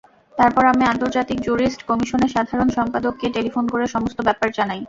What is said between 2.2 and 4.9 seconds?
সাধারণ সম্পাদককে টেলিফোন করে সমস্ত ব্যাপার জানাই।